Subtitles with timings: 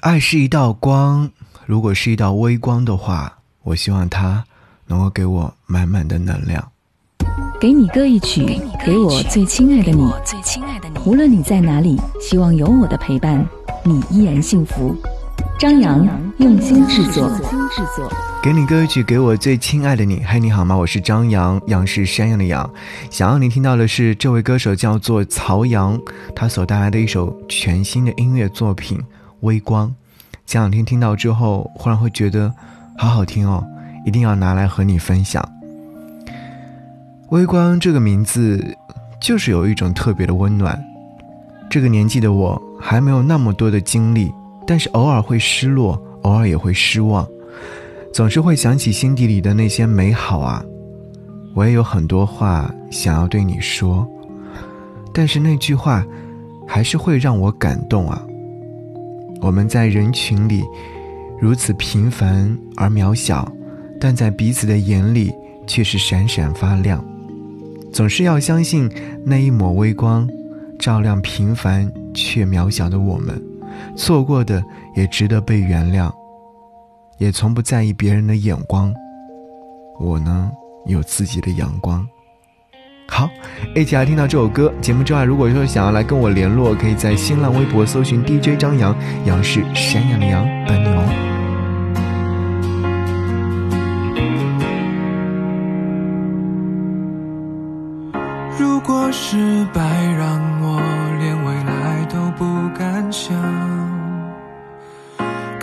[0.00, 1.30] 爱是一道光，
[1.66, 4.42] 如果是一道微光的话，我希望它
[4.86, 6.66] 能够给我满满的能量。
[7.60, 10.10] 给你歌一曲，给我最亲爱的你。
[11.04, 13.46] 无论你在哪里，希望有我的陪伴，
[13.84, 14.96] 你依然幸福。
[15.58, 16.08] 张扬
[16.38, 17.30] 用心制作。
[18.42, 20.22] 给你歌曲，给我最亲爱的你。
[20.24, 20.74] 嗨，你好吗？
[20.74, 22.68] 我是张扬，杨是山羊的羊。
[23.10, 26.00] 想要你听到的是这位歌手叫做曹阳，
[26.34, 28.96] 他所带来的一首全新的音乐作品
[29.40, 29.88] 《微光》。
[30.46, 32.52] 前两天听到之后，忽然会觉得
[32.96, 33.64] 好好听哦，
[34.04, 35.46] 一定要拿来和你分享。
[37.28, 38.76] 微光这个名字，
[39.20, 40.82] 就是有一种特别的温暖。
[41.68, 44.32] 这个年纪的我，还没有那么多的经历。
[44.66, 47.26] 但是偶尔会失落，偶尔也会失望，
[48.12, 50.64] 总是会想起心底里的那些美好啊！
[51.54, 54.06] 我也有很多话想要对你说，
[55.12, 56.04] 但是那句话，
[56.68, 58.22] 还是会让我感动啊！
[59.40, 60.62] 我们在人群里
[61.40, 63.50] 如此平凡而渺小，
[63.98, 65.32] 但在彼此的眼里
[65.66, 67.04] 却是闪闪发亮。
[67.92, 68.90] 总是要相信
[69.24, 70.28] 那一抹微光，
[70.78, 73.42] 照亮平凡却渺小的我们。
[73.96, 74.62] 错过的
[74.94, 76.12] 也值得被原谅，
[77.18, 78.94] 也从不在意别人的眼光。
[79.98, 80.50] 我呢，
[80.86, 82.06] 有自己的阳光。
[83.12, 83.28] 好，
[83.74, 84.72] 一起来听到这首歌。
[84.80, 91.02] 节目之外，如果说想要来跟我联络，可以在新浪微博搜寻 DJ 张扬，杨是山羊的羊，等你哦。
[98.56, 99.82] 如果失败
[100.16, 100.49] 让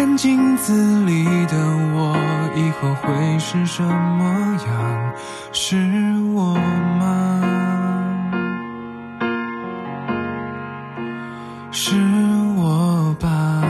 [0.00, 1.58] 看镜子里的
[1.92, 2.16] 我
[2.56, 5.12] 以后会是什么样？
[5.52, 5.76] 是
[6.32, 6.54] 我
[6.98, 7.42] 吗？
[11.70, 11.94] 是
[12.56, 13.62] 我吧？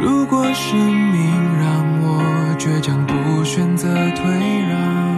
[0.00, 1.68] 如果生命让
[2.00, 4.24] 我倔强，不选择退
[4.66, 5.17] 让，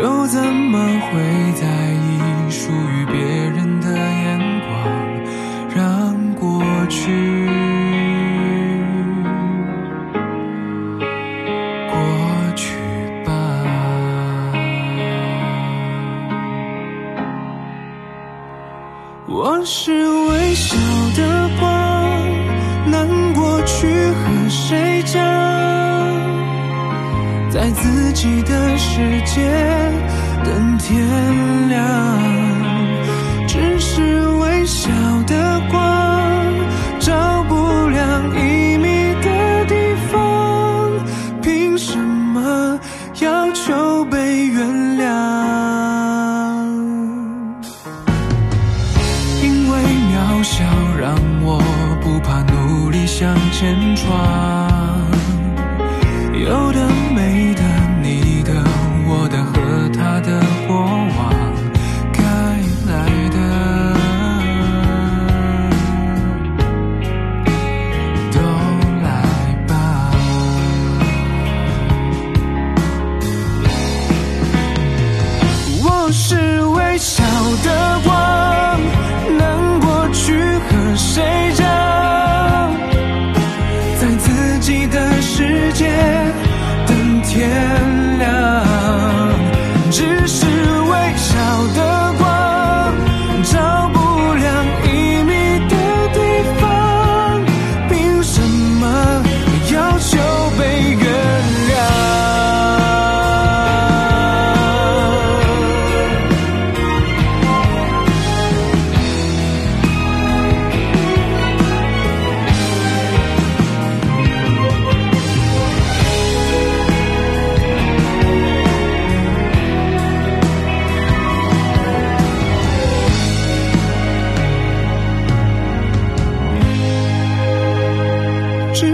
[0.00, 4.70] 又怎么会在意属于别人的眼光？
[5.74, 7.00] 让过去
[11.88, 11.94] 过
[12.56, 12.74] 去
[13.24, 13.30] 吧。
[19.26, 20.76] 我是微小
[21.16, 21.62] 的光。
[22.90, 25.71] 难过去和谁讲？
[27.62, 29.40] 在自己的世界
[30.44, 32.41] 等天亮，
[76.32, 77.22] 是微笑
[77.62, 77.71] 的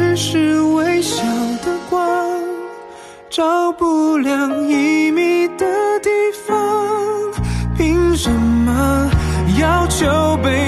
[0.09, 1.23] 只是微小
[1.63, 2.41] 的光，
[3.29, 5.67] 照不亮一米的
[6.01, 6.09] 地
[6.47, 6.57] 方，
[7.77, 9.11] 凭什么
[9.61, 10.07] 要求
[10.43, 10.68] 被？